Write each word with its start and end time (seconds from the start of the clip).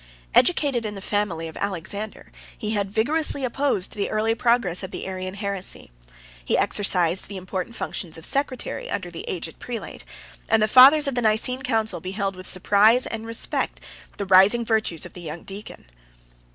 Educated 0.33 0.83
in 0.83 0.95
the 0.95 0.99
family 0.99 1.47
of 1.47 1.55
Alexander, 1.57 2.31
he 2.57 2.71
had 2.71 2.89
vigorously 2.89 3.45
opposed 3.45 3.93
the 3.93 4.09
early 4.09 4.33
progress 4.33 4.81
of 4.81 4.89
the 4.89 5.05
Arian 5.05 5.35
heresy: 5.35 5.91
he 6.43 6.57
exercised 6.57 7.27
the 7.27 7.37
important 7.37 7.75
functions 7.75 8.17
of 8.17 8.25
secretary 8.25 8.89
under 8.89 9.11
the 9.11 9.29
aged 9.29 9.59
prelate; 9.59 10.03
and 10.49 10.59
the 10.59 10.67
fathers 10.67 11.05
of 11.05 11.13
the 11.13 11.21
Nicene 11.21 11.61
council 11.61 12.01
beheld 12.01 12.35
with 12.35 12.47
surprise 12.49 13.05
and 13.05 13.27
respect 13.27 13.79
the 14.17 14.25
rising 14.25 14.65
virtues 14.65 15.05
of 15.05 15.13
the 15.13 15.21
young 15.21 15.43
deacon. 15.43 15.85